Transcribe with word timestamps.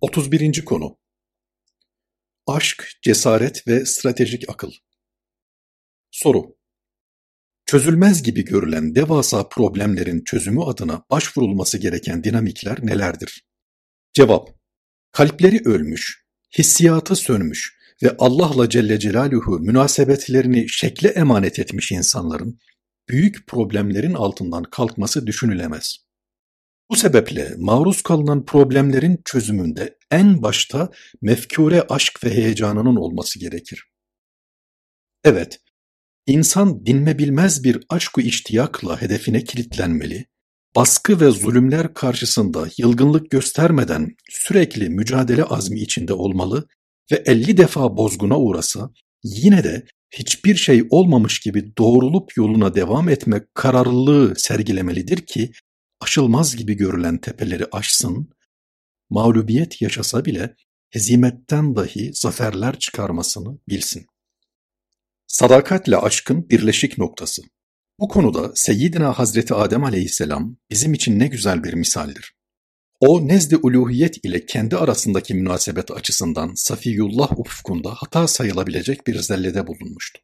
31. 0.00 0.64
konu 0.64 0.98
Aşk, 2.46 2.88
cesaret 3.02 3.68
ve 3.68 3.86
stratejik 3.86 4.48
akıl. 4.48 4.72
Soru 6.10 6.56
Çözülmez 7.66 8.22
gibi 8.22 8.44
görülen 8.44 8.94
devasa 8.94 9.48
problemlerin 9.48 10.24
çözümü 10.24 10.62
adına 10.62 11.04
başvurulması 11.10 11.78
gereken 11.78 12.24
dinamikler 12.24 12.86
nelerdir? 12.86 13.46
Cevap 14.12 14.48
Kalpleri 15.12 15.60
ölmüş, 15.64 16.26
hissiyatı 16.58 17.16
sönmüş 17.16 17.76
ve 18.02 18.16
Allah'la 18.18 18.68
Celle 18.68 18.98
Celaluhu 18.98 19.58
münasebetlerini 19.58 20.68
şekle 20.68 21.08
emanet 21.08 21.58
etmiş 21.58 21.92
insanların 21.92 22.58
büyük 23.08 23.46
problemlerin 23.46 24.14
altından 24.14 24.62
kalkması 24.62 25.26
düşünülemez. 25.26 26.05
Bu 26.90 26.96
sebeple 26.96 27.54
maruz 27.58 28.02
kalınan 28.02 28.44
problemlerin 28.44 29.20
çözümünde 29.24 29.98
en 30.10 30.42
başta 30.42 30.90
mefkure 31.22 31.82
aşk 31.82 32.24
ve 32.24 32.34
heyecanının 32.34 32.96
olması 32.96 33.38
gerekir. 33.38 33.84
Evet, 35.24 35.60
insan 36.26 36.86
dinme 36.86 37.18
bilmez 37.18 37.64
bir 37.64 37.78
aşk-ı 37.88 38.20
iştiyakla 38.20 39.02
hedefine 39.02 39.44
kilitlenmeli, 39.44 40.26
baskı 40.76 41.20
ve 41.20 41.30
zulümler 41.30 41.94
karşısında 41.94 42.68
yılgınlık 42.78 43.30
göstermeden 43.30 44.16
sürekli 44.30 44.88
mücadele 44.88 45.44
azmi 45.44 45.80
içinde 45.80 46.12
olmalı 46.12 46.66
ve 47.12 47.22
elli 47.26 47.56
defa 47.56 47.96
bozguna 47.96 48.38
uğrasa 48.38 48.90
yine 49.24 49.64
de 49.64 49.86
hiçbir 50.10 50.54
şey 50.54 50.82
olmamış 50.90 51.40
gibi 51.40 51.76
doğrulup 51.78 52.36
yoluna 52.36 52.74
devam 52.74 53.08
etme 53.08 53.46
kararlılığı 53.54 54.34
sergilemelidir 54.36 55.26
ki 55.26 55.50
aşılmaz 56.00 56.56
gibi 56.56 56.74
görülen 56.74 57.18
tepeleri 57.18 57.66
aşsın, 57.72 58.30
mağlubiyet 59.10 59.82
yaşasa 59.82 60.24
bile 60.24 60.54
hezimetten 60.90 61.76
dahi 61.76 62.10
zaferler 62.14 62.78
çıkarmasını 62.78 63.58
bilsin. 63.68 64.06
Sadakatle 65.26 65.96
aşkın 65.96 66.50
birleşik 66.50 66.98
noktası. 66.98 67.42
Bu 68.00 68.08
konuda 68.08 68.52
Seyyidina 68.54 69.18
Hazreti 69.18 69.54
Adem 69.54 69.84
aleyhisselam 69.84 70.56
bizim 70.70 70.94
için 70.94 71.18
ne 71.18 71.26
güzel 71.26 71.64
bir 71.64 71.74
misaldir. 71.74 72.36
O 73.00 73.28
nezd-i 73.28 73.56
uluhiyet 73.56 74.24
ile 74.24 74.46
kendi 74.46 74.76
arasındaki 74.76 75.34
münasebet 75.34 75.90
açısından 75.90 76.52
Safiyullah 76.54 77.38
ufkunda 77.38 77.94
hata 77.94 78.28
sayılabilecek 78.28 79.06
bir 79.06 79.18
zellede 79.18 79.66
bulunmuştu. 79.66 80.20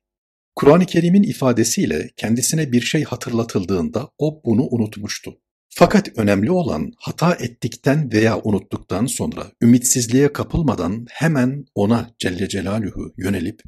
Kur'an-ı 0.55 0.87
Kerim'in 0.87 1.23
ifadesiyle 1.23 2.11
kendisine 2.17 2.73
bir 2.73 2.81
şey 2.81 3.05
hatırlatıldığında 3.05 4.11
o 4.19 4.43
bunu 4.45 4.63
unutmuştu. 4.71 5.39
Fakat 5.75 6.09
önemli 6.17 6.51
olan 6.51 6.93
hata 6.99 7.35
ettikten 7.35 8.13
veya 8.13 8.41
unuttuktan 8.45 9.07
sonra 9.07 9.53
ümitsizliğe 9.63 10.33
kapılmadan 10.33 11.07
hemen 11.11 11.65
ona 11.75 12.15
Celle 12.19 12.49
Celaluhu 12.49 13.13
yönelip 13.17 13.63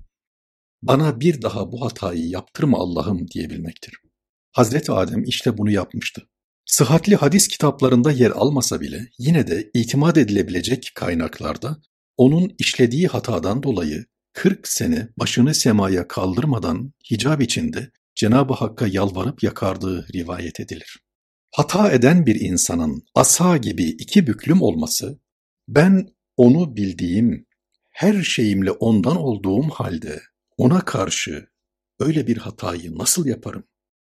bana 0.82 1.20
bir 1.20 1.42
daha 1.42 1.72
bu 1.72 1.84
hatayı 1.84 2.28
yaptırma 2.28 2.78
Allah'ım 2.78 3.28
diyebilmektir. 3.28 3.94
Hazreti 4.52 4.92
Adem 4.92 5.24
işte 5.24 5.58
bunu 5.58 5.70
yapmıştı. 5.70 6.28
Sıhhatli 6.66 7.16
hadis 7.16 7.48
kitaplarında 7.48 8.12
yer 8.12 8.30
almasa 8.30 8.80
bile 8.80 9.08
yine 9.18 9.46
de 9.46 9.70
itimat 9.74 10.18
edilebilecek 10.18 10.92
kaynaklarda 10.94 11.76
onun 12.16 12.54
işlediği 12.58 13.06
hatadan 13.06 13.62
dolayı 13.62 14.04
40 14.32 14.68
sene 14.68 15.08
başını 15.18 15.54
semaya 15.54 16.08
kaldırmadan 16.08 16.92
hicab 17.10 17.40
içinde 17.40 17.90
Cenab-ı 18.14 18.52
Hakk'a 18.52 18.86
yalvarıp 18.86 19.42
yakardığı 19.42 20.06
rivayet 20.14 20.60
edilir. 20.60 21.03
Hata 21.56 21.92
eden 21.92 22.26
bir 22.26 22.40
insanın 22.40 23.02
asa 23.14 23.56
gibi 23.56 23.84
iki 23.84 24.26
büklüm 24.26 24.62
olması, 24.62 25.20
ben 25.68 26.08
onu 26.36 26.76
bildiğim, 26.76 27.46
her 27.90 28.22
şeyimle 28.22 28.70
ondan 28.70 29.16
olduğum 29.16 29.70
halde 29.70 30.20
ona 30.56 30.80
karşı 30.80 31.46
öyle 31.98 32.26
bir 32.26 32.36
hatayı 32.36 32.98
nasıl 32.98 33.26
yaparım? 33.26 33.64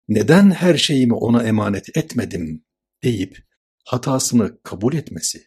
Neden 0.08 0.50
her 0.50 0.76
şeyimi 0.76 1.14
ona 1.14 1.42
emanet 1.42 1.96
etmedim 1.96 2.64
deyip 3.02 3.38
hatasını 3.84 4.62
kabul 4.62 4.94
etmesi 4.94 5.42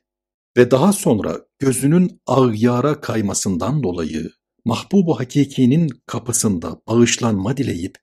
ve 0.58 0.72
daha 0.72 0.94
sonra 0.94 1.40
gözünün 1.60 2.22
ağyara 2.28 3.02
kaymasından 3.02 3.84
dolayı 3.84 4.32
mahbubu 4.66 5.20
hakikinin 5.20 5.90
kapısında 6.06 6.82
bağışlanma 6.88 7.58
dileyip 7.58 7.98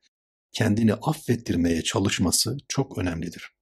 kendini 0.52 0.94
affettirmeye 0.94 1.82
çalışması 1.82 2.56
çok 2.68 2.98
önemlidir. 2.98 3.61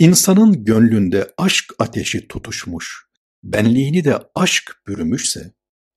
İnsanın 0.00 0.64
gönlünde 0.64 1.32
aşk 1.38 1.74
ateşi 1.78 2.28
tutuşmuş, 2.28 3.06
benliğini 3.42 4.04
de 4.04 4.18
aşk 4.34 4.82
bürümüşse, 4.86 5.54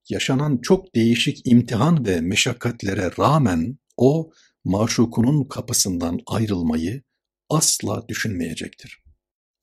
yaşanan 0.10 0.58
çok 0.58 0.96
değişik 0.96 1.48
imtihan 1.48 2.06
ve 2.06 2.22
meşakkatlere 2.22 3.12
rağmen 3.20 3.78
o 3.98 4.32
maşukunun 4.64 5.44
kapısından 5.44 6.20
ayrılmayı 6.28 7.04
asla 7.50 8.08
düşünmeyecektir. 8.08 9.04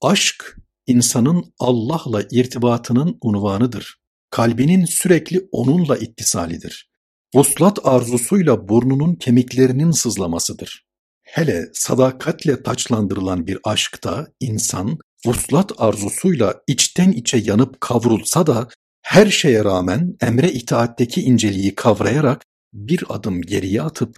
Aşk, 0.02 0.56
insanın 0.86 1.54
Allah'la 1.58 2.22
irtibatının 2.30 3.18
unvanıdır. 3.22 4.00
Kalbinin 4.30 4.84
sürekli 4.84 5.48
onunla 5.52 5.96
ittisalidir. 5.96 6.90
Vuslat 7.34 7.78
arzusuyla 7.84 8.68
burnunun 8.68 9.14
kemiklerinin 9.14 9.90
sızlamasıdır. 9.90 10.89
Hele 11.30 11.70
sadakatle 11.72 12.62
taçlandırılan 12.62 13.46
bir 13.46 13.58
aşkta 13.64 14.26
insan 14.40 14.98
vuslat 15.26 15.72
arzusuyla 15.78 16.54
içten 16.66 17.12
içe 17.12 17.36
yanıp 17.36 17.80
kavrulsa 17.80 18.46
da 18.46 18.68
her 19.02 19.26
şeye 19.26 19.64
rağmen 19.64 20.16
emre 20.20 20.52
itaatteki 20.52 21.22
inceliği 21.22 21.74
kavrayarak 21.74 22.44
bir 22.72 23.04
adım 23.08 23.42
geriye 23.42 23.82
atıp 23.82 24.16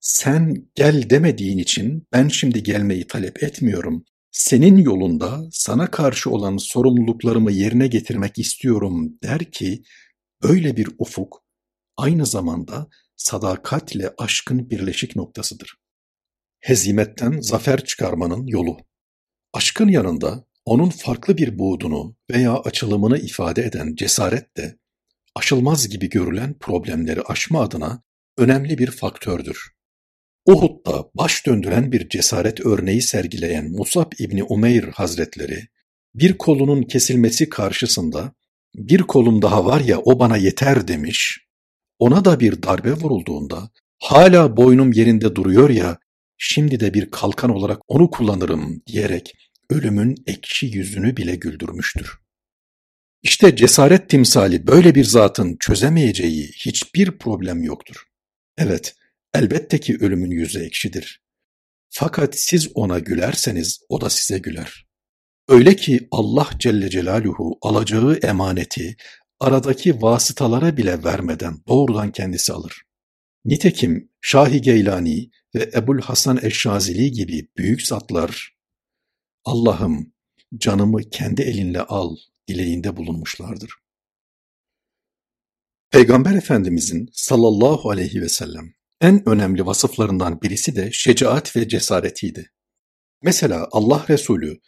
sen 0.00 0.68
gel 0.74 1.10
demediğin 1.10 1.58
için 1.58 2.06
ben 2.12 2.28
şimdi 2.28 2.62
gelmeyi 2.62 3.06
talep 3.06 3.42
etmiyorum. 3.42 4.04
Senin 4.30 4.76
yolunda 4.76 5.40
sana 5.52 5.90
karşı 5.90 6.30
olan 6.30 6.56
sorumluluklarımı 6.56 7.52
yerine 7.52 7.86
getirmek 7.86 8.38
istiyorum 8.38 9.18
der 9.22 9.44
ki 9.44 9.82
böyle 10.42 10.76
bir 10.76 10.88
ufuk 10.98 11.42
aynı 11.96 12.26
zamanda 12.26 12.88
sadakatle 13.16 14.14
aşkın 14.18 14.70
birleşik 14.70 15.16
noktasıdır 15.16 15.80
hezimetten 16.60 17.40
zafer 17.40 17.84
çıkarmanın 17.84 18.46
yolu. 18.46 18.76
Aşkın 19.52 19.88
yanında 19.88 20.44
onun 20.64 20.90
farklı 20.90 21.36
bir 21.36 21.58
buğdunu 21.58 22.16
veya 22.30 22.54
açılımını 22.54 23.18
ifade 23.18 23.62
eden 23.62 23.94
cesaret 23.94 24.56
de 24.56 24.78
aşılmaz 25.34 25.88
gibi 25.88 26.08
görülen 26.08 26.54
problemleri 26.58 27.22
aşma 27.22 27.60
adına 27.60 28.02
önemli 28.38 28.78
bir 28.78 28.90
faktördür. 28.90 29.72
Uhud'da 30.46 31.10
baş 31.14 31.46
döndüren 31.46 31.92
bir 31.92 32.08
cesaret 32.08 32.66
örneği 32.66 33.02
sergileyen 33.02 33.70
Musab 33.70 34.12
İbni 34.18 34.42
Umeyr 34.42 34.84
Hazretleri, 34.84 35.68
bir 36.14 36.38
kolunun 36.38 36.82
kesilmesi 36.82 37.48
karşısında 37.48 38.32
bir 38.74 39.00
kolum 39.00 39.42
daha 39.42 39.64
var 39.64 39.80
ya 39.80 39.98
o 39.98 40.18
bana 40.18 40.36
yeter 40.36 40.88
demiş, 40.88 41.46
ona 41.98 42.24
da 42.24 42.40
bir 42.40 42.62
darbe 42.62 42.92
vurulduğunda 42.92 43.70
hala 43.98 44.56
boynum 44.56 44.92
yerinde 44.92 45.36
duruyor 45.36 45.70
ya 45.70 45.98
şimdi 46.42 46.80
de 46.80 46.94
bir 46.94 47.10
kalkan 47.10 47.50
olarak 47.50 47.80
onu 47.88 48.10
kullanırım 48.10 48.82
diyerek 48.86 49.34
ölümün 49.70 50.14
ekşi 50.26 50.66
yüzünü 50.66 51.16
bile 51.16 51.36
güldürmüştür. 51.36 52.18
İşte 53.22 53.56
cesaret 53.56 54.08
timsali 54.08 54.66
böyle 54.66 54.94
bir 54.94 55.04
zatın 55.04 55.56
çözemeyeceği 55.60 56.50
hiçbir 56.56 57.18
problem 57.18 57.62
yoktur. 57.62 58.04
Evet, 58.58 58.94
elbette 59.34 59.80
ki 59.80 59.98
ölümün 60.00 60.30
yüzü 60.30 60.64
ekşidir. 60.64 61.22
Fakat 61.90 62.38
siz 62.38 62.68
ona 62.74 62.98
gülerseniz 62.98 63.80
o 63.88 64.00
da 64.00 64.10
size 64.10 64.38
güler. 64.38 64.86
Öyle 65.48 65.76
ki 65.76 66.08
Allah 66.10 66.48
Celle 66.58 66.90
Celaluhu 66.90 67.58
alacağı 67.62 68.18
emaneti 68.22 68.96
aradaki 69.40 70.02
vasıtalara 70.02 70.76
bile 70.76 71.04
vermeden 71.04 71.62
doğrudan 71.68 72.12
kendisi 72.12 72.52
alır. 72.52 72.82
Nitekim 73.44 74.10
Şahi 74.20 74.60
Geylani 74.60 75.30
ve 75.54 75.70
Ebul 75.74 76.00
Hasan 76.00 76.38
Eşşazili 76.42 77.12
gibi 77.12 77.48
büyük 77.56 77.86
zatlar 77.86 78.56
Allah'ım 79.44 80.12
canımı 80.56 81.10
kendi 81.10 81.42
elinle 81.42 81.82
al 81.82 82.16
dileğinde 82.48 82.96
bulunmuşlardır. 82.96 83.70
Peygamber 85.90 86.34
Efendimizin 86.34 87.08
sallallahu 87.12 87.90
aleyhi 87.90 88.20
ve 88.20 88.28
sellem 88.28 88.74
en 89.00 89.28
önemli 89.28 89.66
vasıflarından 89.66 90.42
birisi 90.42 90.76
de 90.76 90.92
şecaat 90.92 91.56
ve 91.56 91.68
cesaretiydi. 91.68 92.50
Mesela 93.22 93.68
Allah 93.72 94.06
Resulü 94.08 94.60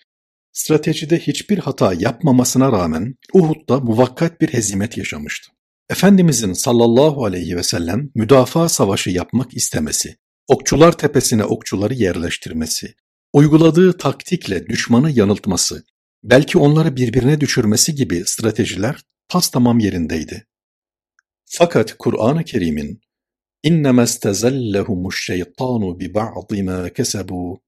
stratejide 0.52 1.19
hiçbir 1.19 1.58
hata 1.58 1.94
yapmamasına 1.94 2.73
rağmen 2.73 3.14
Uhud'da 3.35 3.81
muvakkat 3.81 4.40
bir 4.40 4.49
hezimet 4.49 4.96
yaşamıştı. 4.99 5.52
Efendimizin 5.90 6.52
sallallahu 6.52 7.25
aleyhi 7.25 7.56
ve 7.56 7.62
sellem 7.62 8.11
müdafaa 8.14 8.69
savaşı 8.69 9.11
yapmak 9.11 9.55
istemesi, 9.55 10.17
okçular 10.47 10.97
tepesine 10.97 11.44
okçuları 11.45 11.94
yerleştirmesi, 11.94 12.95
uyguladığı 13.33 13.97
taktikle 13.97 14.68
düşmanı 14.68 15.12
yanıltması 15.12 15.83
Belki 16.24 16.57
onları 16.57 16.95
birbirine 16.95 17.41
düşürmesi 17.41 17.95
gibi 17.95 18.24
stratejiler 18.25 19.03
tas 19.27 19.50
tamam 19.50 19.79
yerindeydi. 19.79 20.47
Fakat 21.45 21.95
Kur'an-ı 22.00 22.44
Kerim'in 22.44 23.01
اِنَّمَا 23.65 24.03
اسْتَزَلَّهُمُ 24.03 25.12
الشَّيْطَانُ 25.12 26.00
بِبَعْضِ 26.00 26.50
مَا 26.53 26.89
كَسَبُوا 26.89 27.59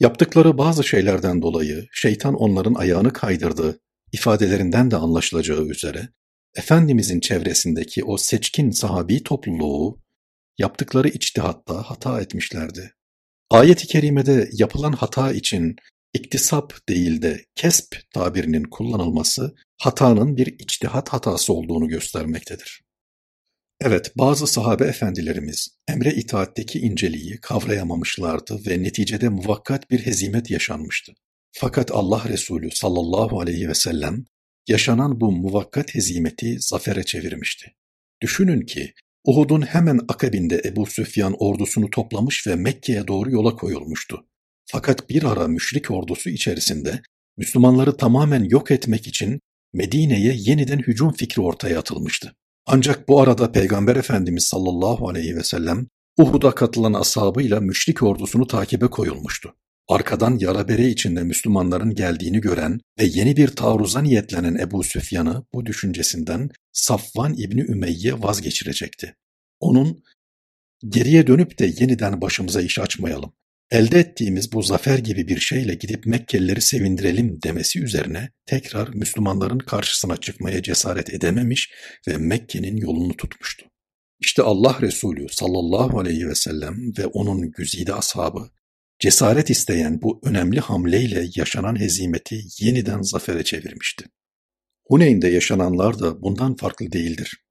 Yaptıkları 0.00 0.58
bazı 0.58 0.84
şeylerden 0.84 1.42
dolayı 1.42 1.86
şeytan 1.92 2.34
onların 2.34 2.74
ayağını 2.74 3.12
kaydırdı 3.12 3.80
ifadelerinden 4.12 4.90
de 4.90 4.96
anlaşılacağı 4.96 5.64
üzere 5.64 6.08
Efendimizin 6.56 7.20
çevresindeki 7.20 8.04
o 8.04 8.16
seçkin 8.16 8.70
sahabi 8.70 9.22
topluluğu 9.22 9.98
yaptıkları 10.59 11.07
içtihatta 11.07 11.83
hata 11.83 12.21
etmişlerdi. 12.21 12.93
Ayet-i 13.49 13.87
kerimede 13.87 14.49
yapılan 14.53 14.93
hata 14.93 15.31
için 15.31 15.75
iktisap 16.13 16.89
değil 16.89 17.21
de 17.21 17.45
kesp 17.55 17.95
tabirinin 18.13 18.63
kullanılması 18.63 19.55
hatanın 19.77 20.37
bir 20.37 20.47
içtihat 20.47 21.09
hatası 21.09 21.53
olduğunu 21.53 21.87
göstermektedir. 21.87 22.81
Evet, 23.81 24.11
bazı 24.15 24.47
sahabe 24.47 24.85
efendilerimiz 24.85 25.69
emre 25.87 26.13
itaatteki 26.13 26.79
inceliği 26.79 27.37
kavrayamamışlardı 27.41 28.61
ve 28.67 28.83
neticede 28.83 29.29
muvakkat 29.29 29.91
bir 29.91 29.99
hezimet 30.05 30.51
yaşanmıştı. 30.51 31.13
Fakat 31.51 31.91
Allah 31.91 32.23
Resulü 32.29 32.71
sallallahu 32.71 33.39
aleyhi 33.39 33.69
ve 33.69 33.73
sellem 33.75 34.25
yaşanan 34.67 35.21
bu 35.21 35.31
muvakkat 35.31 35.95
hezimeti 35.95 36.59
zafere 36.59 37.03
çevirmişti. 37.03 37.75
Düşünün 38.21 38.61
ki 38.61 38.93
Uhud'un 39.25 39.61
hemen 39.61 39.99
akabinde 40.07 40.61
Ebu 40.65 40.85
Süfyan 40.85 41.35
ordusunu 41.39 41.89
toplamış 41.89 42.47
ve 42.47 42.55
Mekke'ye 42.55 43.07
doğru 43.07 43.31
yola 43.31 43.55
koyulmuştu. 43.55 44.25
Fakat 44.65 45.09
bir 45.09 45.23
ara 45.23 45.47
müşrik 45.47 45.91
ordusu 45.91 46.29
içerisinde 46.29 47.01
Müslümanları 47.37 47.97
tamamen 47.97 48.43
yok 48.43 48.71
etmek 48.71 49.07
için 49.07 49.39
Medine'ye 49.73 50.33
yeniden 50.37 50.79
hücum 50.79 51.13
fikri 51.13 51.41
ortaya 51.41 51.79
atılmıştı. 51.79 52.33
Ancak 52.65 53.07
bu 53.09 53.21
arada 53.21 53.51
Peygamber 53.51 53.95
Efendimiz 53.95 54.43
sallallahu 54.43 55.09
aleyhi 55.09 55.35
ve 55.35 55.43
sellem 55.43 55.87
Uhud'a 56.17 56.55
katılan 56.55 56.93
ashabıyla 56.93 57.59
müşrik 57.59 58.03
ordusunu 58.03 58.47
takibe 58.47 58.87
koyulmuştu. 58.87 59.55
Arkadan 59.89 60.37
yara 60.39 60.67
bere 60.67 60.87
içinde 60.89 61.23
Müslümanların 61.23 61.95
geldiğini 61.95 62.41
gören 62.41 62.79
ve 62.99 63.05
yeni 63.05 63.37
bir 63.37 63.47
taarruza 63.47 64.01
niyetlenen 64.01 64.55
Ebu 64.55 64.83
Süfyan'ı 64.83 65.45
bu 65.53 65.65
düşüncesinden 65.65 66.49
Safvan 66.71 67.33
İbni 67.33 67.61
Ümeyye 67.61 68.13
vazgeçirecekti. 68.13 69.15
Onun 69.59 70.03
geriye 70.87 71.27
dönüp 71.27 71.59
de 71.59 71.73
yeniden 71.79 72.21
başımıza 72.21 72.61
iş 72.61 72.79
açmayalım. 72.79 73.33
Elde 73.71 73.99
ettiğimiz 73.99 74.51
bu 74.51 74.63
zafer 74.63 74.99
gibi 74.99 75.27
bir 75.27 75.39
şeyle 75.39 75.73
gidip 75.73 76.05
Mekkelileri 76.05 76.61
sevindirelim 76.61 77.39
demesi 77.43 77.79
üzerine 77.79 78.29
tekrar 78.45 78.87
Müslümanların 78.87 79.59
karşısına 79.59 80.17
çıkmaya 80.17 80.63
cesaret 80.63 81.13
edememiş 81.13 81.71
ve 82.07 82.17
Mekke'nin 82.17 82.77
yolunu 82.77 83.17
tutmuştu. 83.17 83.65
İşte 84.19 84.41
Allah 84.41 84.77
Resulü 84.81 85.27
sallallahu 85.29 85.99
aleyhi 85.99 86.27
ve 86.27 86.35
sellem 86.35 86.75
ve 86.97 87.05
onun 87.05 87.51
güzide 87.51 87.93
ashabı 87.93 88.49
cesaret 88.99 89.49
isteyen 89.49 90.01
bu 90.01 90.21
önemli 90.23 90.59
hamleyle 90.59 91.27
yaşanan 91.35 91.79
hezimeti 91.79 92.41
yeniden 92.59 93.01
zafere 93.01 93.43
çevirmişti. 93.43 94.05
Huneyn'de 94.87 95.27
yaşananlar 95.27 95.99
da 95.99 96.21
bundan 96.21 96.55
farklı 96.55 96.91
değildir. 96.91 97.43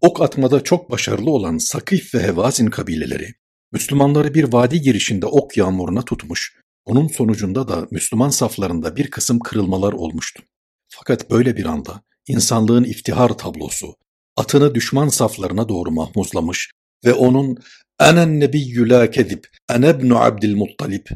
Ok 0.00 0.20
atmada 0.22 0.64
çok 0.64 0.90
başarılı 0.90 1.30
olan 1.30 1.58
Sakif 1.58 2.14
ve 2.14 2.22
Hevazin 2.22 2.66
kabileleri, 2.66 3.34
Müslümanları 3.72 4.34
bir 4.34 4.52
vadi 4.52 4.80
girişinde 4.80 5.26
ok 5.26 5.56
yağmuruna 5.56 6.02
tutmuş, 6.02 6.58
onun 6.84 7.08
sonucunda 7.08 7.68
da 7.68 7.88
Müslüman 7.90 8.30
saflarında 8.30 8.96
bir 8.96 9.10
kısım 9.10 9.38
kırılmalar 9.38 9.92
olmuştu. 9.92 10.42
Fakat 10.88 11.30
böyle 11.30 11.56
bir 11.56 11.64
anda 11.64 12.02
insanlığın 12.28 12.84
iftihar 12.84 13.38
tablosu, 13.38 13.94
atını 14.36 14.74
düşman 14.74 15.08
saflarına 15.08 15.68
doğru 15.68 15.90
mahmuzlamış 15.90 16.70
ve 17.04 17.12
onun 17.12 17.58
Enen 18.00 18.40
nebiyyü 18.40 18.88
la 18.88 19.10
kezib, 19.10 19.44
enebnu 19.70 20.22
abdülmuttalib, 20.22 21.06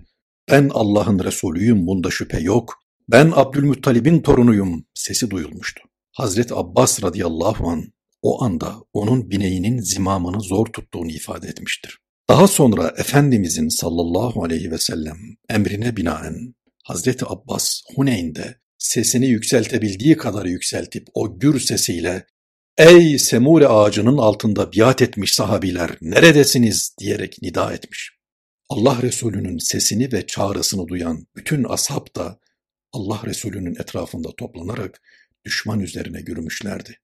ben 0.50 0.70
Allah'ın 0.74 1.24
Resulüyüm 1.24 1.86
bunda 1.86 2.10
şüphe 2.10 2.40
yok, 2.40 2.74
ben 3.08 3.32
Abdülmuttalib'in 3.34 4.20
torunuyum 4.20 4.84
sesi 4.94 5.30
duyulmuştu. 5.30 5.80
Hazreti 6.12 6.54
Abbas 6.54 7.02
radıyallahu 7.02 7.68
an 7.68 7.84
o 8.22 8.42
anda 8.44 8.76
onun 8.92 9.30
bineğinin 9.30 9.80
zimamını 9.80 10.40
zor 10.40 10.66
tuttuğunu 10.66 11.10
ifade 11.10 11.48
etmiştir. 11.48 11.98
Daha 12.28 12.48
sonra 12.48 12.94
Efendimizin 12.96 13.68
sallallahu 13.68 14.44
aleyhi 14.44 14.70
ve 14.70 14.78
sellem 14.78 15.16
emrine 15.48 15.96
binaen 15.96 16.54
Hazreti 16.84 17.24
Abbas 17.28 17.80
Huneyn'de 17.96 18.60
sesini 18.78 19.26
yükseltebildiği 19.26 20.16
kadar 20.16 20.44
yükseltip 20.44 21.08
o 21.14 21.38
gür 21.38 21.60
sesiyle 21.60 22.26
''Ey 22.78 23.18
semure 23.18 23.66
ağacının 23.66 24.18
altında 24.18 24.72
biat 24.72 25.02
etmiş 25.02 25.34
sahabiler 25.34 25.90
neredesiniz?'' 26.00 26.94
diyerek 26.98 27.42
nida 27.42 27.72
etmiş. 27.72 28.12
Allah 28.68 29.02
Resulü'nün 29.02 29.58
sesini 29.58 30.12
ve 30.12 30.26
çağrısını 30.26 30.88
duyan 30.88 31.26
bütün 31.36 31.64
ashab 31.64 32.16
da 32.16 32.38
Allah 32.92 33.20
Resulü'nün 33.26 33.74
etrafında 33.74 34.28
toplanarak 34.36 35.02
düşman 35.44 35.80
üzerine 35.80 36.18
yürümüşlerdi. 36.18 37.00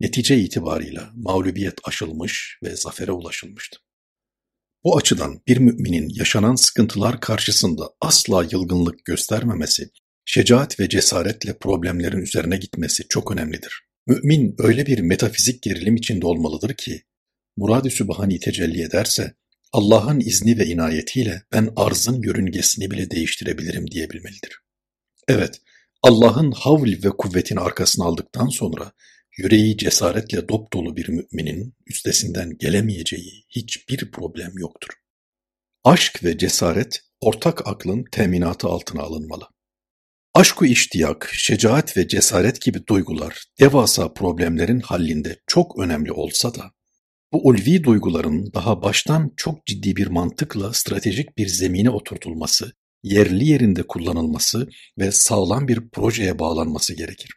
Netice 0.00 0.38
itibarıyla 0.38 1.10
mağlubiyet 1.14 1.78
aşılmış 1.84 2.58
ve 2.62 2.76
zafere 2.76 3.12
ulaşılmıştı. 3.12 3.78
Bu 4.84 4.96
açıdan 4.96 5.42
bir 5.46 5.56
müminin 5.56 6.08
yaşanan 6.14 6.54
sıkıntılar 6.54 7.20
karşısında 7.20 7.90
asla 8.00 8.46
yılgınlık 8.52 9.04
göstermemesi, 9.04 9.90
şecaat 10.24 10.80
ve 10.80 10.88
cesaretle 10.88 11.58
problemlerin 11.58 12.22
üzerine 12.22 12.56
gitmesi 12.56 13.08
çok 13.08 13.32
önemlidir. 13.32 13.85
Mümin 14.06 14.54
öyle 14.58 14.86
bir 14.86 14.98
metafizik 14.98 15.62
gerilim 15.62 15.96
içinde 15.96 16.26
olmalıdır 16.26 16.74
ki, 16.74 17.02
Murad-ı 17.56 17.90
Sübhani 17.90 18.40
tecelli 18.40 18.82
ederse, 18.82 19.34
Allah'ın 19.72 20.20
izni 20.20 20.58
ve 20.58 20.66
inayetiyle 20.66 21.42
ben 21.52 21.72
arzın 21.76 22.22
yörüngesini 22.22 22.90
bile 22.90 23.10
değiştirebilirim 23.10 23.90
diyebilmelidir. 23.90 24.60
Evet, 25.28 25.60
Allah'ın 26.02 26.52
havl 26.52 27.04
ve 27.04 27.08
kuvvetini 27.08 27.60
arkasına 27.60 28.04
aldıktan 28.04 28.48
sonra 28.48 28.92
yüreği 29.38 29.76
cesaretle 29.76 30.48
dop 30.48 30.72
dolu 30.72 30.96
bir 30.96 31.08
müminin 31.08 31.74
üstesinden 31.86 32.58
gelemeyeceği 32.58 33.44
hiçbir 33.48 34.10
problem 34.10 34.52
yoktur. 34.58 34.88
Aşk 35.84 36.24
ve 36.24 36.38
cesaret 36.38 37.00
ortak 37.20 37.66
aklın 37.66 38.04
teminatı 38.12 38.68
altına 38.68 39.02
alınmalı. 39.02 39.48
Aşku 40.36 40.66
iştiyak, 40.66 41.30
şecaat 41.32 41.96
ve 41.96 42.08
cesaret 42.08 42.60
gibi 42.60 42.86
duygular 42.86 43.44
devasa 43.60 44.12
problemlerin 44.12 44.80
hallində 44.80 45.36
çok 45.46 45.78
önemli 45.78 46.12
olsa 46.12 46.54
da, 46.54 46.72
bu 47.32 47.48
ulvi 47.48 47.84
duyguların 47.84 48.52
daha 48.54 48.82
baştan 48.82 49.32
çok 49.36 49.66
ciddi 49.66 49.96
bir 49.96 50.06
mantıkla 50.06 50.72
stratejik 50.72 51.38
bir 51.38 51.48
zemine 51.48 51.90
oturtulması, 51.90 52.72
yerli 53.02 53.44
yerinde 53.48 53.82
kullanılması 53.82 54.68
ve 54.98 55.12
sağlam 55.12 55.68
bir 55.68 55.88
projeye 55.88 56.38
bağlanması 56.38 56.94
gerekir. 56.94 57.30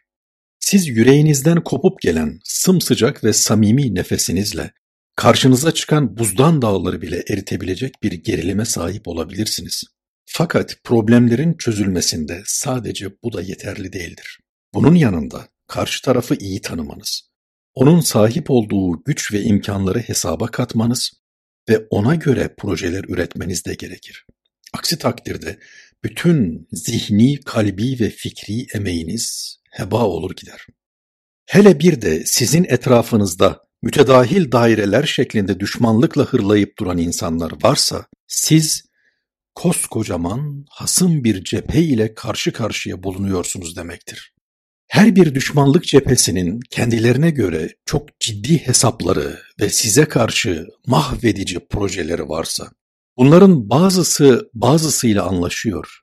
Siz 0.58 0.88
yüreğinizden 0.88 1.64
kopup 1.64 2.00
gelen 2.00 2.38
sımsıcak 2.44 3.24
ve 3.24 3.32
samimi 3.32 3.94
nefesinizle 3.94 4.72
karşınıza 5.16 5.74
çıkan 5.74 6.16
buzdan 6.18 6.62
dağları 6.62 7.02
bile 7.02 7.24
eritebilecek 7.28 8.02
bir 8.02 8.12
gerilime 8.12 8.64
sahip 8.64 9.08
olabilirsiniz. 9.08 9.84
Fakat 10.32 10.76
problemlerin 10.84 11.54
çözülmesinde 11.54 12.42
sadece 12.46 13.10
bu 13.22 13.32
da 13.32 13.42
yeterli 13.42 13.92
değildir. 13.92 14.38
Bunun 14.74 14.94
yanında 14.94 15.48
karşı 15.66 16.02
tarafı 16.02 16.34
iyi 16.34 16.60
tanımanız, 16.60 17.30
onun 17.74 18.00
sahip 18.00 18.50
olduğu 18.50 19.04
güç 19.04 19.32
ve 19.32 19.42
imkanları 19.42 19.98
hesaba 19.98 20.46
katmanız 20.46 21.12
ve 21.68 21.86
ona 21.90 22.14
göre 22.14 22.54
projeler 22.58 23.04
üretmeniz 23.08 23.64
de 23.64 23.74
gerekir. 23.74 24.26
Aksi 24.72 24.98
takdirde 24.98 25.58
bütün 26.04 26.68
zihni, 26.72 27.40
kalbi 27.40 28.00
ve 28.00 28.10
fikri 28.10 28.66
emeğiniz 28.74 29.56
heba 29.70 30.04
olur 30.04 30.36
gider. 30.36 30.66
Hele 31.46 31.80
bir 31.80 32.02
de 32.02 32.22
sizin 32.26 32.64
etrafınızda 32.64 33.60
mütedahil 33.82 34.52
daireler 34.52 35.04
şeklinde 35.04 35.60
düşmanlıkla 35.60 36.24
hırlayıp 36.24 36.78
duran 36.78 36.98
insanlar 36.98 37.52
varsa, 37.62 38.06
siz 38.26 38.89
koskocaman 39.54 40.64
hasım 40.70 41.24
bir 41.24 41.44
cephe 41.44 41.82
ile 41.82 42.14
karşı 42.14 42.52
karşıya 42.52 43.02
bulunuyorsunuz 43.02 43.76
demektir. 43.76 44.32
Her 44.88 45.16
bir 45.16 45.34
düşmanlık 45.34 45.84
cephesinin 45.84 46.60
kendilerine 46.70 47.30
göre 47.30 47.76
çok 47.84 48.20
ciddi 48.20 48.58
hesapları 48.58 49.38
ve 49.60 49.70
size 49.70 50.04
karşı 50.04 50.66
mahvedici 50.86 51.66
projeleri 51.70 52.28
varsa, 52.28 52.70
bunların 53.16 53.70
bazısı 53.70 54.50
bazısıyla 54.54 55.24
anlaşıyor. 55.24 56.00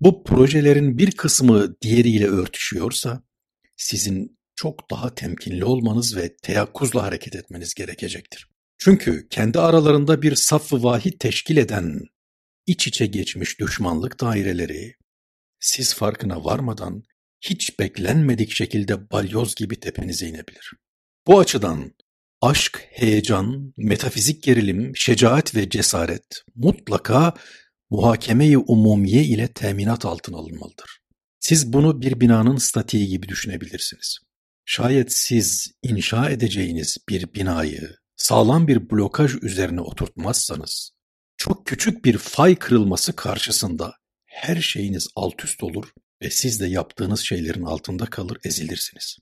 Bu 0.00 0.24
projelerin 0.24 0.98
bir 0.98 1.10
kısmı 1.10 1.80
diğeriyle 1.80 2.26
örtüşüyorsa, 2.26 3.22
sizin 3.76 4.38
çok 4.56 4.90
daha 4.90 5.14
temkinli 5.14 5.64
olmanız 5.64 6.16
ve 6.16 6.36
teyakkuzla 6.36 7.02
hareket 7.02 7.36
etmeniz 7.36 7.74
gerekecektir. 7.74 8.48
Çünkü 8.78 9.28
kendi 9.28 9.58
aralarında 9.58 10.22
bir 10.22 10.34
saf-ı 10.34 10.82
vahid 10.82 11.12
teşkil 11.18 11.56
eden 11.56 12.00
iç 12.68 12.86
içe 12.86 13.06
geçmiş 13.06 13.60
düşmanlık 13.60 14.20
daireleri, 14.20 14.94
siz 15.60 15.94
farkına 15.94 16.44
varmadan 16.44 17.02
hiç 17.40 17.78
beklenmedik 17.78 18.50
şekilde 18.50 19.10
balyoz 19.10 19.54
gibi 19.54 19.80
tepenize 19.80 20.28
inebilir. 20.28 20.72
Bu 21.26 21.38
açıdan 21.38 21.92
aşk, 22.40 22.88
heyecan, 22.90 23.72
metafizik 23.76 24.42
gerilim, 24.42 24.96
şecaat 24.96 25.54
ve 25.54 25.70
cesaret 25.70 26.26
mutlaka 26.54 27.34
muhakeme-i 27.90 28.58
umumiye 28.58 29.24
ile 29.24 29.48
teminat 29.48 30.04
altına 30.04 30.36
alınmalıdır. 30.36 30.98
Siz 31.40 31.72
bunu 31.72 32.02
bir 32.02 32.20
binanın 32.20 32.56
statiği 32.56 33.08
gibi 33.08 33.28
düşünebilirsiniz. 33.28 34.18
Şayet 34.64 35.12
siz 35.12 35.72
inşa 35.82 36.30
edeceğiniz 36.30 36.96
bir 37.08 37.34
binayı 37.34 37.96
sağlam 38.16 38.68
bir 38.68 38.90
blokaj 38.90 39.34
üzerine 39.42 39.80
oturtmazsanız, 39.80 40.90
çok 41.38 41.66
küçük 41.66 42.04
bir 42.04 42.18
fay 42.18 42.56
kırılması 42.56 43.16
karşısında 43.16 43.94
her 44.26 44.60
şeyiniz 44.60 45.08
alt 45.16 45.44
üst 45.44 45.62
olur 45.62 45.88
ve 46.22 46.30
siz 46.30 46.60
de 46.60 46.66
yaptığınız 46.66 47.20
şeylerin 47.20 47.64
altında 47.64 48.06
kalır 48.06 48.38
ezilirsiniz. 48.44 49.16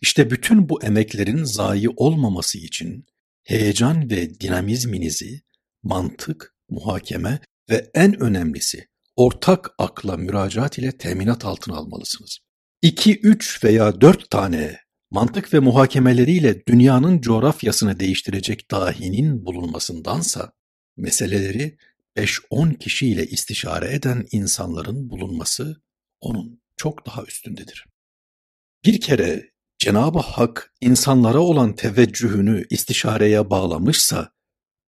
İşte 0.00 0.30
bütün 0.30 0.68
bu 0.68 0.82
emeklerin 0.82 1.44
zayi 1.44 1.88
olmaması 1.88 2.58
için 2.58 3.06
heyecan 3.44 4.10
ve 4.10 4.40
dinamizminizi 4.40 5.40
mantık, 5.82 6.54
muhakeme 6.68 7.40
ve 7.70 7.90
en 7.94 8.20
önemlisi 8.20 8.86
ortak 9.16 9.70
akla 9.78 10.16
müracaat 10.16 10.78
ile 10.78 10.92
teminat 10.92 11.44
altına 11.44 11.76
almalısınız. 11.76 12.38
İki, 12.82 13.20
üç 13.20 13.64
veya 13.64 14.00
dört 14.00 14.30
tane 14.30 14.78
mantık 15.10 15.54
ve 15.54 15.58
muhakemeleriyle 15.58 16.66
dünyanın 16.66 17.20
coğrafyasını 17.20 18.00
değiştirecek 18.00 18.70
dahinin 18.70 19.46
bulunmasındansa, 19.46 20.52
meseleleri 20.96 21.76
5-10 22.16 22.78
kişiyle 22.78 23.26
istişare 23.26 23.94
eden 23.94 24.26
insanların 24.32 25.10
bulunması 25.10 25.82
onun 26.20 26.62
çok 26.76 27.06
daha 27.06 27.22
üstündedir. 27.24 27.86
Bir 28.84 29.00
kere 29.00 29.52
Cenab-ı 29.78 30.18
Hak 30.18 30.74
insanlara 30.80 31.38
olan 31.38 31.74
teveccühünü 31.74 32.66
istişareye 32.70 33.50
bağlamışsa, 33.50 34.32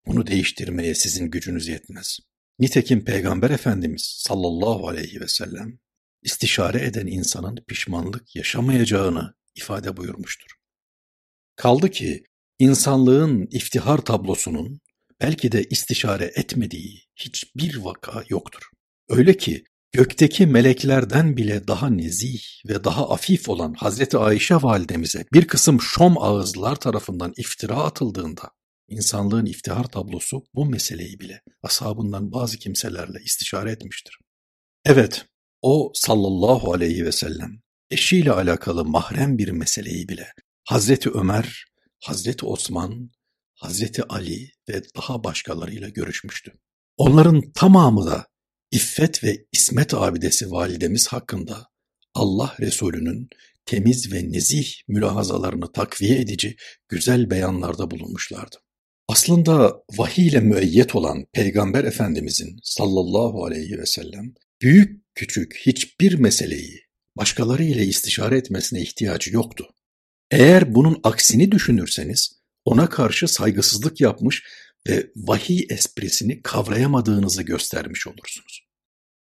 bunu 0.07 0.27
değiştirmeye 0.27 0.95
sizin 0.95 1.31
gücünüz 1.31 1.69
yetmez. 1.69 2.19
Nitekim 2.59 3.05
Peygamber 3.05 3.51
Efendimiz 3.51 4.03
sallallahu 4.19 4.89
aleyhi 4.89 5.21
ve 5.21 5.29
sellem 5.29 5.79
istişare 6.23 6.85
eden 6.85 7.07
insanın 7.07 7.65
pişmanlık 7.69 8.37
yaşamayacağını 8.37 9.35
ifade 9.55 9.97
buyurmuştur. 9.97 10.51
Kaldı 11.57 11.91
ki 11.91 12.25
insanlığın 12.59 13.49
iftihar 13.51 13.99
tablosunun 13.99 14.81
belki 15.21 15.53
de 15.53 15.65
istişare 15.65 16.33
etmediği 16.35 17.03
hiçbir 17.17 17.77
vaka 17.77 18.25
yoktur. 18.29 18.63
Öyle 19.09 19.37
ki 19.37 19.65
gökteki 19.93 20.47
meleklerden 20.47 21.37
bile 21.37 21.69
daha 21.69 21.91
nezih 21.91 22.43
ve 22.69 22.85
daha 22.85 23.11
afif 23.11 23.49
olan 23.49 23.75
Hazreti 23.75 24.19
Ayşe 24.19 24.55
validemize 24.55 25.25
bir 25.33 25.47
kısım 25.47 25.81
şom 25.81 26.19
ağızlar 26.19 26.77
tarafından 26.77 27.33
iftira 27.37 27.77
atıldığında 27.77 28.51
insanlığın 28.89 29.47
iftihar 29.47 29.85
tablosu 29.85 30.45
bu 30.55 30.67
meseleyi 30.67 31.21
bile 31.21 31.43
ashabından 31.63 32.33
bazı 32.33 32.59
kimselerle 32.59 33.19
istişare 33.25 33.71
etmiştir. 33.71 34.19
Evet, 34.85 35.27
o 35.63 35.93
sallallahu 35.95 36.73
aleyhi 36.73 37.05
ve 37.05 37.13
sellem 37.13 37.61
eşiyle 37.91 38.33
alakalı 38.33 38.85
mahrem 38.85 39.39
bir 39.39 39.49
meseleyi 39.49 40.09
bile 40.09 40.27
Hazreti 40.65 41.11
Ömer, 41.11 41.65
Hazreti 42.05 42.47
Osman, 42.47 43.11
Hazreti 43.65 44.03
Ali 44.03 44.51
ve 44.69 44.83
daha 44.97 45.25
başkalarıyla 45.25 45.89
görüşmüştü. 45.89 46.53
Onların 46.97 47.53
tamamı 47.55 48.07
da 48.07 48.27
İffet 48.71 49.25
ve 49.25 49.47
İsmet 49.53 49.95
abidesi 49.95 50.51
validemiz 50.51 51.07
hakkında 51.09 51.67
Allah 52.15 52.57
Resulü'nün 52.61 53.29
temiz 53.67 54.13
ve 54.13 54.33
nezih 54.33 54.73
mülahazalarını 54.89 55.73
takviye 55.73 56.21
edici 56.21 56.57
güzel 56.89 57.31
beyanlarda 57.31 57.91
bulunmuşlardı. 57.91 58.57
Aslında 59.09 59.83
vahiy 59.99 60.27
ile 60.27 60.41
müeyyet 60.41 60.95
olan 60.95 61.27
Peygamber 61.33 61.85
Efendimizin 61.85 62.59
sallallahu 62.63 63.45
aleyhi 63.45 63.79
ve 63.79 63.87
sellem 63.87 64.35
büyük 64.63 65.05
küçük 65.15 65.57
hiçbir 65.67 66.15
meseleyi 66.15 66.81
başkaları 67.17 67.65
ile 67.65 67.85
istişare 67.85 68.39
etmesine 68.39 68.83
ihtiyacı 68.83 69.35
yoktu. 69.35 69.69
Eğer 70.31 70.75
bunun 70.75 71.01
aksini 71.03 71.53
düşünürseniz 71.53 72.44
ona 72.65 72.89
karşı 72.89 73.29
saygısızlık 73.29 74.01
yapmış 74.01 74.43
ve 74.89 75.11
vahiy 75.17 75.67
esprisini 75.71 76.43
kavrayamadığınızı 76.43 77.43
göstermiş 77.43 78.07
olursunuz. 78.07 78.69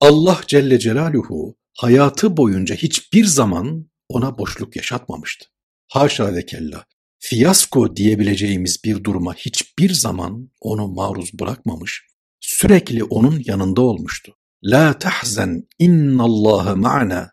Allah 0.01 0.41
Celle 0.47 0.79
Celaluhu 0.79 1.57
hayatı 1.79 2.37
boyunca 2.37 2.75
hiçbir 2.75 3.25
zaman 3.25 3.91
ona 4.09 4.39
boşluk 4.39 4.77
yaşatmamıştı. 4.77 5.47
Haşa 5.89 6.35
ve 6.35 6.47
kella, 6.47 6.85
fiyasko 7.19 7.97
diyebileceğimiz 7.97 8.85
bir 8.85 9.05
duruma 9.05 9.35
hiçbir 9.35 9.93
zaman 9.93 10.51
onu 10.61 10.89
maruz 10.89 11.39
bırakmamış, 11.39 12.07
sürekli 12.41 13.05
onun 13.05 13.43
yanında 13.47 13.81
olmuştu. 13.81 14.37
La 14.65 14.99
tahzen 14.99 15.69
innallaha 15.79 16.77
ma'na. 16.77 17.33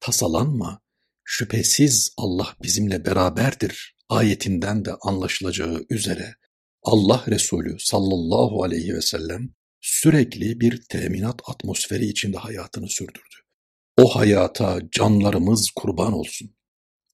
Tasalanma, 0.00 0.80
şüphesiz 1.30 2.14
Allah 2.16 2.56
bizimle 2.62 3.04
beraberdir 3.04 3.96
ayetinden 4.08 4.84
de 4.84 4.90
anlaşılacağı 5.02 5.86
üzere 5.90 6.34
Allah 6.82 7.24
Resulü 7.28 7.76
sallallahu 7.78 8.62
aleyhi 8.62 8.94
ve 8.94 9.00
sellem 9.00 9.54
sürekli 9.80 10.60
bir 10.60 10.82
teminat 10.88 11.40
atmosferi 11.46 12.06
içinde 12.06 12.38
hayatını 12.38 12.88
sürdürdü. 12.88 13.36
O 13.96 14.16
hayata 14.16 14.78
canlarımız 14.90 15.70
kurban 15.76 16.12
olsun. 16.12 16.56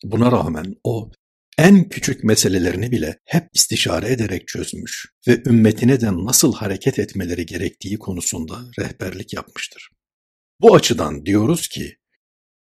Buna 0.04 0.32
rağmen 0.32 0.74
o 0.84 1.10
en 1.58 1.88
küçük 1.88 2.24
meselelerini 2.24 2.90
bile 2.90 3.18
hep 3.24 3.48
istişare 3.52 4.12
ederek 4.12 4.48
çözmüş 4.48 5.06
ve 5.28 5.42
ümmetine 5.46 6.00
de 6.00 6.12
nasıl 6.12 6.54
hareket 6.54 6.98
etmeleri 6.98 7.46
gerektiği 7.46 7.98
konusunda 7.98 8.58
rehberlik 8.78 9.32
yapmıştır. 9.32 9.88
Bu 10.60 10.74
açıdan 10.74 11.26
diyoruz 11.26 11.68
ki, 11.68 11.96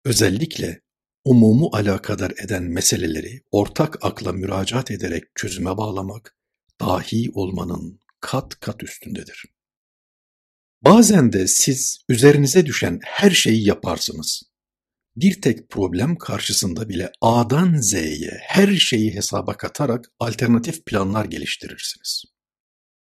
özellikle 0.06 0.87
umumu 1.28 1.70
alakadar 1.74 2.32
eden 2.44 2.64
meseleleri 2.64 3.42
ortak 3.52 4.06
akla 4.06 4.34
müracaat 4.34 4.92
ederek 4.92 5.24
çözüme 5.36 5.78
bağlamak, 5.78 6.36
dahi 6.82 7.32
olmanın 7.34 8.00
kat 8.20 8.60
kat 8.60 8.84
üstündedir. 8.84 9.46
Bazen 10.82 11.34
de 11.34 11.48
siz 11.48 12.00
üzerinize 12.10 12.66
düşen 12.66 13.00
her 13.04 13.32
şeyi 13.32 13.68
yaparsınız. 13.68 14.44
Bir 15.16 15.42
tek 15.42 15.70
problem 15.70 16.16
karşısında 16.16 16.90
bile 16.90 17.12
A'dan 17.22 17.76
Z'ye 17.82 18.38
her 18.42 18.76
şeyi 18.76 19.14
hesaba 19.14 19.58
katarak 19.58 20.06
alternatif 20.20 20.86
planlar 20.86 21.26
geliştirirsiniz. 21.26 22.24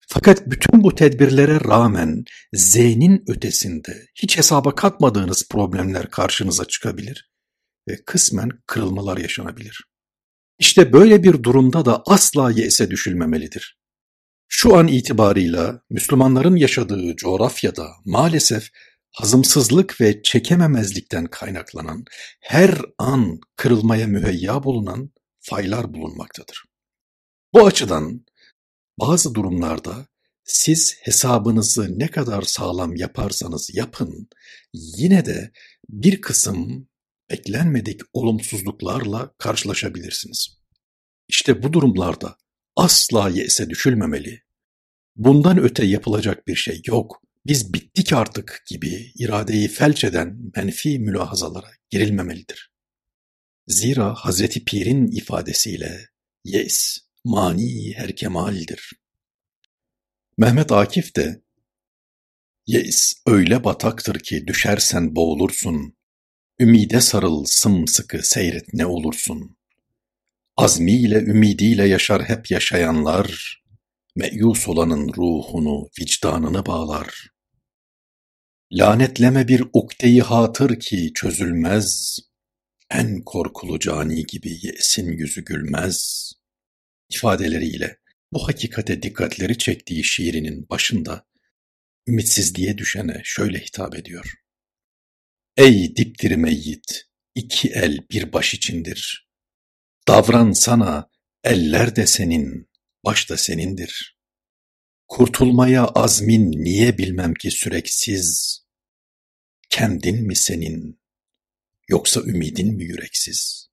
Fakat 0.08 0.46
bütün 0.46 0.82
bu 0.82 0.94
tedbirlere 0.94 1.60
rağmen 1.60 2.24
Z'nin 2.54 3.24
ötesinde 3.28 4.06
hiç 4.14 4.38
hesaba 4.38 4.74
katmadığınız 4.74 5.48
problemler 5.48 6.10
karşınıza 6.10 6.64
çıkabilir 6.64 7.35
ve 7.88 8.04
kısmen 8.06 8.50
kırılmalar 8.66 9.18
yaşanabilir. 9.18 9.84
İşte 10.58 10.92
böyle 10.92 11.22
bir 11.22 11.42
durumda 11.42 11.84
da 11.84 12.02
asla 12.06 12.50
yese 12.50 12.90
düşülmemelidir. 12.90 13.78
Şu 14.48 14.76
an 14.76 14.88
itibarıyla 14.88 15.82
Müslümanların 15.90 16.56
yaşadığı 16.56 17.16
coğrafyada 17.16 17.88
maalesef 18.04 18.68
hazımsızlık 19.12 20.00
ve 20.00 20.22
çekememezlikten 20.22 21.26
kaynaklanan, 21.26 22.04
her 22.40 22.80
an 22.98 23.40
kırılmaya 23.56 24.06
müheyya 24.06 24.64
bulunan 24.64 25.10
faylar 25.40 25.94
bulunmaktadır. 25.94 26.64
Bu 27.54 27.66
açıdan 27.66 28.24
bazı 29.00 29.34
durumlarda 29.34 30.06
siz 30.44 30.96
hesabınızı 31.02 31.98
ne 31.98 32.08
kadar 32.08 32.42
sağlam 32.42 32.96
yaparsanız 32.96 33.70
yapın, 33.74 34.28
yine 34.72 35.26
de 35.26 35.50
bir 35.88 36.20
kısım 36.20 36.88
beklenmedik 37.30 38.00
olumsuzluklarla 38.12 39.34
karşılaşabilirsiniz. 39.38 40.58
İşte 41.28 41.62
bu 41.62 41.72
durumlarda 41.72 42.36
asla 42.76 43.28
yese 43.28 43.70
düşülmemeli. 43.70 44.42
Bundan 45.16 45.58
öte 45.58 45.86
yapılacak 45.86 46.46
bir 46.46 46.56
şey 46.56 46.82
yok. 46.86 47.22
Biz 47.46 47.74
bittik 47.74 48.12
artık 48.12 48.62
gibi 48.68 49.12
iradeyi 49.18 49.68
felç 49.68 50.04
eden 50.04 50.38
menfi 50.56 50.98
mülahazalara 50.98 51.70
girilmemelidir. 51.90 52.72
Zira 53.66 54.14
Hazreti 54.14 54.64
Pir'in 54.64 55.06
ifadesiyle 55.06 56.08
yes, 56.44 56.98
mani 57.24 57.94
her 57.96 58.16
kemaldir. 58.16 58.92
Mehmet 60.38 60.72
Akif 60.72 61.16
de 61.16 61.42
yes 62.66 63.14
öyle 63.26 63.64
bataktır 63.64 64.18
ki 64.18 64.46
düşersen 64.46 65.16
boğulursun. 65.16 65.95
Ümide 66.60 67.00
sarıl 67.00 67.44
sımsıkı 67.44 68.26
seyret 68.26 68.74
ne 68.74 68.86
olursun. 68.86 69.56
Azmiyle 70.56 71.18
ümidiyle 71.18 71.88
yaşar 71.88 72.28
hep 72.28 72.50
yaşayanlar, 72.50 73.62
meyus 74.14 74.68
olanın 74.68 75.08
ruhunu, 75.16 75.88
vicdanını 76.00 76.66
bağlar. 76.66 77.28
Lanetleme 78.72 79.48
bir 79.48 79.64
ukdeyi 79.72 80.22
hatır 80.22 80.80
ki 80.80 81.12
çözülmez, 81.14 82.18
en 82.90 83.22
korkulu 83.22 83.78
cani 83.78 84.26
gibi 84.26 84.58
yesin 84.62 85.12
yüzü 85.12 85.44
gülmez 85.44 86.32
ifadeleriyle 87.10 87.98
bu 88.32 88.48
hakikate 88.48 89.02
dikkatleri 89.02 89.58
çektiği 89.58 90.04
şiirinin 90.04 90.68
başında 90.70 91.26
ümitsizliğe 92.08 92.78
düşene 92.78 93.20
şöyle 93.24 93.58
hitap 93.58 93.94
ediyor. 93.94 94.45
Ey 95.56 95.96
dipdiri 95.96 96.36
meyyit, 96.36 97.06
iki 97.34 97.68
el 97.68 97.98
bir 98.10 98.32
baş 98.32 98.54
içindir. 98.54 99.28
Davran 100.08 100.52
sana, 100.52 101.10
eller 101.44 101.96
de 101.96 102.06
senin, 102.06 102.70
baş 103.04 103.30
da 103.30 103.36
senindir. 103.36 104.18
Kurtulmaya 105.08 105.84
azmin 105.84 106.52
niye 106.52 106.98
bilmem 106.98 107.34
ki 107.34 107.50
süreksiz, 107.50 108.60
kendin 109.70 110.26
mi 110.26 110.36
senin, 110.36 111.00
yoksa 111.88 112.20
ümidin 112.20 112.74
mi 112.74 112.84
yüreksiz? 112.84 113.68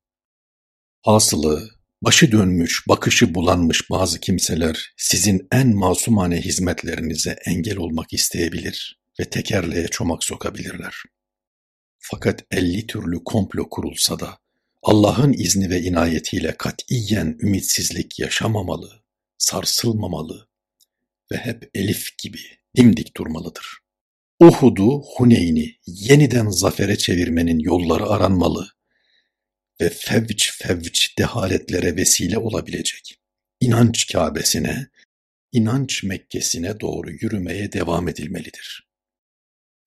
Hasılı, 1.02 1.70
başı 2.02 2.32
dönmüş, 2.32 2.88
bakışı 2.88 3.36
bulanmış 3.36 3.90
bazı 3.90 4.20
kimseler 4.20 4.94
sizin 4.98 5.48
en 5.52 5.76
masumane 5.76 6.42
hizmetlerinize 6.42 7.36
engel 7.46 7.78
olmak 7.78 8.14
isteyebilir 8.14 9.02
ve 9.20 9.30
tekerleğe 9.30 9.88
çomak 9.88 10.24
sokabilirler. 10.24 10.94
Fakat 12.06 12.46
elli 12.52 12.88
türlü 12.88 13.24
komplo 13.24 13.70
kurulsa 13.70 14.20
da 14.20 14.38
Allah'ın 14.82 15.34
izni 15.34 15.70
ve 15.70 15.82
inayetiyle 15.82 16.56
katiyen 16.58 17.38
ümitsizlik 17.42 18.20
yaşamamalı, 18.20 19.04
sarsılmamalı 19.38 20.48
ve 21.32 21.38
hep 21.38 21.70
Elif 21.74 22.18
gibi 22.18 22.40
dimdik 22.78 23.18
durmalıdır. 23.18 23.78
Uhud'u, 24.40 25.04
Huneyn'i 25.16 25.76
yeniden 25.88 26.50
zafere 26.50 26.98
çevirmenin 26.98 27.60
yolları 27.60 28.06
aranmalı 28.06 28.68
ve 29.82 29.90
fevç 29.90 30.52
fevç 30.52 31.18
dehaletlere 31.18 31.96
vesile 31.96 32.38
olabilecek 32.38 33.20
inanç 33.60 34.12
Kâbesine, 34.12 34.88
inanç 35.52 36.04
Mekke'sine 36.04 36.80
doğru 36.80 37.12
yürümeye 37.12 37.72
devam 37.72 38.08
edilmelidir. 38.08 38.93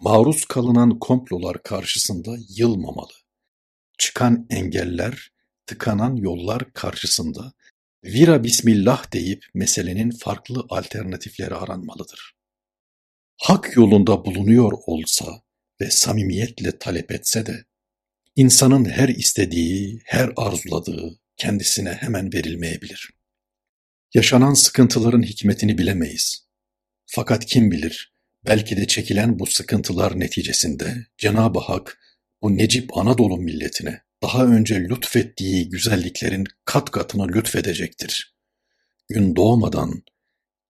Maruz 0.01 0.45
kalınan 0.45 0.99
komplolar 0.99 1.63
karşısında 1.63 2.37
yılmamalı. 2.49 3.13
Çıkan 3.99 4.47
engeller, 4.51 5.31
tıkanan 5.67 6.17
yollar 6.17 6.73
karşısında 6.73 7.53
vira 8.05 8.45
bismillah 8.45 9.13
deyip 9.13 9.45
meselenin 9.55 10.11
farklı 10.11 10.67
alternatifleri 10.69 11.55
aranmalıdır. 11.55 12.37
Hak 13.37 13.77
yolunda 13.77 14.25
bulunuyor 14.25 14.73
olsa 14.87 15.43
ve 15.81 15.91
samimiyetle 15.91 16.79
talep 16.79 17.13
etse 17.13 17.47
de, 17.47 17.65
insanın 18.37 18.85
her 18.85 19.09
istediği, 19.09 20.01
her 20.05 20.33
arzuladığı 20.37 21.19
kendisine 21.37 21.93
hemen 21.93 22.33
verilmeyebilir. 22.33 23.11
Yaşanan 24.15 24.55
sıkıntıların 24.55 25.23
hikmetini 25.23 25.79
bilemeyiz. 25.79 26.47
Fakat 27.07 27.47
kim 27.47 27.71
bilir, 27.71 28.16
belki 28.47 28.77
de 28.77 28.87
çekilen 28.87 29.39
bu 29.39 29.47
sıkıntılar 29.47 30.21
neticesinde 30.21 31.07
Cenab-ı 31.19 31.59
Hak 31.59 31.99
bu 32.43 32.57
Necip 32.57 32.99
Anadolu 32.99 33.37
milletine 33.37 34.03
daha 34.23 34.47
önce 34.47 34.81
lütfettiği 34.81 35.69
güzelliklerin 35.69 36.45
kat 36.65 36.91
katını 36.91 37.29
lütfedecektir. 37.29 38.37
Gün 39.09 39.37
doğmadan 39.37 40.03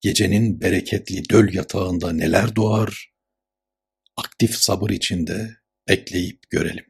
gecenin 0.01 0.61
bereketli 0.61 1.29
döl 1.29 1.53
yatağında 1.53 2.13
neler 2.13 2.55
doğar, 2.55 3.13
aktif 4.15 4.55
sabır 4.55 4.89
içinde 4.89 5.57
bekleyip 5.87 6.49
görelim. 6.49 6.85